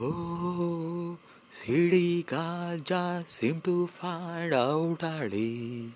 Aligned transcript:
Oh, 0.00 1.16
Siri 1.52 2.24
just 2.82 3.30
seem 3.30 3.60
to 3.60 3.86
find 3.86 4.52
out 4.52 4.98
early 5.04 5.92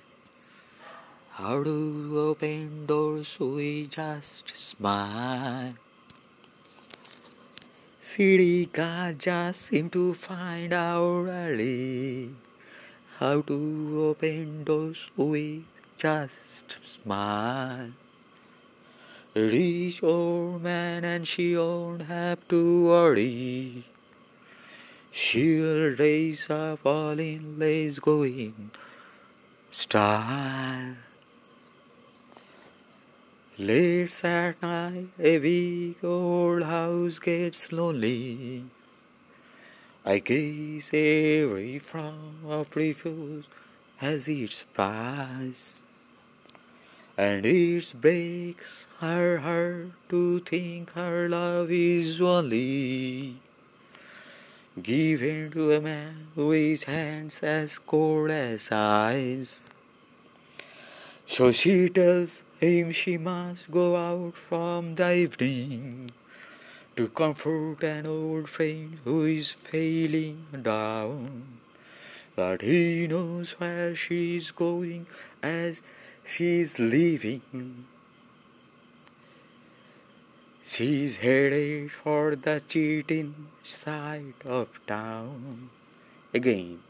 how 1.32 1.64
to 1.64 2.14
open 2.16 2.86
doors. 2.86 3.36
We 3.40 3.88
just 3.88 4.50
smile. 4.50 5.74
Siri 7.98 8.68
just 9.18 9.62
seem 9.62 9.90
to 9.90 10.14
find 10.14 10.72
out 10.72 11.26
early 11.26 12.30
how 13.18 13.40
to 13.40 14.14
open 14.14 14.62
doors. 14.62 15.10
We 15.16 15.64
just 15.98 16.78
smile. 16.86 17.90
Rich 19.38 20.02
old 20.02 20.64
man 20.64 21.04
and 21.04 21.28
she 21.28 21.56
won't 21.56 22.02
have 22.02 22.40
to 22.48 22.86
worry. 22.86 23.84
She'll 25.12 25.94
raise 25.94 26.50
up 26.50 26.84
all 26.84 27.16
in 27.20 27.56
lace 27.56 28.00
going 28.00 28.72
style. 29.70 30.96
Late 33.58 34.24
at 34.24 34.60
night, 34.60 35.06
a 35.20 35.38
big 35.38 36.04
old 36.04 36.64
house 36.64 37.20
gets 37.20 37.70
lonely. 37.70 38.64
I 40.04 40.18
gaze 40.18 40.90
every 40.92 41.78
frown 41.78 42.40
of 42.48 42.74
refuse 42.74 43.48
as 44.00 44.26
it 44.26 44.50
supplies. 44.50 45.84
And 47.18 47.44
it 47.44 47.94
breaks 48.00 48.86
her 49.00 49.38
heart 49.38 49.90
to 50.08 50.38
think 50.38 50.92
her 50.92 51.28
love 51.28 51.68
is 51.68 52.20
only 52.20 53.34
given 54.80 55.50
to 55.50 55.72
a 55.72 55.80
man 55.80 56.28
with 56.36 56.84
hands 56.84 57.42
as 57.42 57.76
cold 57.80 58.30
as 58.30 58.70
ice. 58.70 59.68
So 61.26 61.50
she 61.50 61.88
tells 61.88 62.44
him 62.60 62.92
she 62.92 63.18
must 63.18 63.68
go 63.68 63.96
out 63.96 64.34
from 64.34 64.94
the 64.94 65.12
evening 65.12 66.12
to 66.94 67.08
comfort 67.08 67.82
an 67.82 68.06
old 68.06 68.48
friend 68.48 68.96
who 69.02 69.24
is 69.24 69.50
failing 69.50 70.46
down. 70.62 71.58
But 72.36 72.62
he 72.62 73.08
knows 73.08 73.58
where 73.58 73.96
she 73.96 74.36
is 74.36 74.52
going 74.52 75.08
as 75.42 75.82
she's 76.28 76.78
leaving. 76.78 77.40
She's 80.62 81.16
headed 81.16 81.90
for 81.90 82.36
the 82.36 82.60
cheating 82.60 83.34
side 83.62 84.34
of 84.44 84.78
town 84.86 85.70
again. 86.34 86.80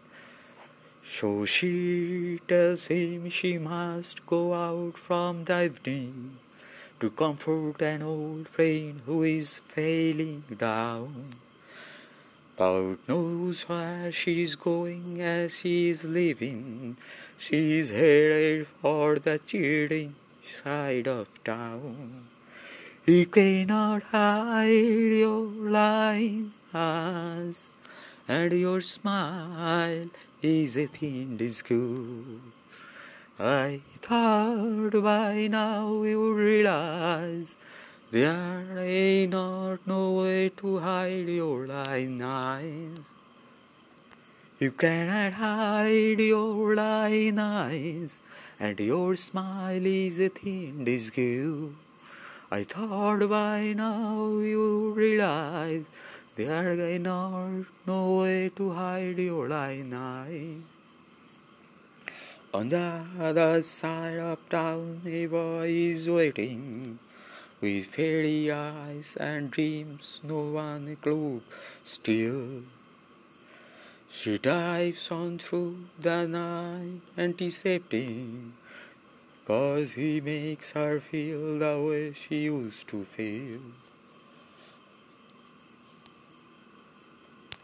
So 1.04 1.44
she 1.44 2.40
tells 2.48 2.88
him 2.88 3.30
she 3.30 3.58
must 3.58 4.26
go 4.26 4.52
out 4.54 4.98
from 4.98 5.44
the 5.44 5.66
evening 5.66 6.38
to 6.98 7.10
comfort 7.10 7.80
an 7.80 8.02
old 8.02 8.48
friend 8.48 9.00
who 9.06 9.22
is 9.22 9.58
failing 9.58 10.42
down. 10.58 11.47
But 12.58 12.96
knows 13.06 13.68
where 13.68 14.10
she's 14.10 14.56
going 14.56 15.22
as 15.22 15.60
she's 15.60 16.04
leaving. 16.04 16.96
She's 17.36 17.90
headed 17.90 18.66
for 18.66 19.20
the 19.20 19.38
cheating 19.38 20.16
side 20.42 21.06
of 21.06 21.28
town. 21.44 22.26
You 23.06 23.26
cannot 23.26 24.02
hide 24.02 24.66
your 24.66 25.46
lying 25.46 26.52
eyes, 26.74 27.74
and 28.26 28.52
your 28.52 28.80
smile 28.80 30.10
is 30.42 30.76
a 30.76 30.86
thin 30.86 31.36
disguise. 31.36 32.42
I 33.38 33.82
thought 34.02 35.00
by 35.00 35.46
now 35.46 36.02
you 36.02 36.34
realize 36.34 37.56
there 38.10 38.64
ain't 38.78 39.32
not 39.32 39.86
no 39.86 40.12
way 40.12 40.48
to 40.48 40.78
hide 40.78 41.28
your 41.28 41.66
lying 41.66 42.22
eyes. 42.22 43.12
You 44.58 44.70
cannot 44.72 45.34
hide 45.34 46.18
your 46.18 46.74
lying 46.74 47.38
eyes, 47.38 48.22
and 48.58 48.80
your 48.80 49.14
smile 49.16 49.84
is 49.84 50.18
a 50.20 50.30
thin 50.30 50.84
disguise. 50.84 51.74
I 52.50 52.64
thought 52.64 53.28
by 53.28 53.74
now 53.76 54.38
you 54.38 54.92
realize 54.92 55.90
there 56.34 56.80
ain't 56.80 57.02
not 57.02 57.66
no 57.86 58.20
way 58.20 58.50
to 58.56 58.70
hide 58.70 59.18
your 59.18 59.48
lying 59.48 59.92
eyes. 59.92 60.62
On 62.54 62.70
the 62.70 63.04
other 63.20 63.62
side 63.62 64.18
of 64.18 64.48
town, 64.48 65.02
a 65.04 65.26
boy 65.26 65.68
is 65.68 66.08
waiting 66.08 66.98
with 67.60 67.86
fairy 67.86 68.50
eyes 68.50 69.16
and 69.16 69.50
dreams 69.50 70.20
no 70.22 70.40
one 70.52 70.96
clue 71.02 71.42
still. 71.84 72.62
She 74.10 74.38
dives 74.38 75.10
on 75.10 75.38
through 75.38 75.76
the 76.00 76.26
night, 76.26 77.02
anticipating, 77.16 78.52
cause 79.44 79.92
he 79.92 80.20
makes 80.20 80.72
her 80.72 81.00
feel 81.00 81.58
the 81.58 81.82
way 81.86 82.12
she 82.12 82.44
used 82.44 82.88
to 82.88 83.04
feel. 83.04 83.60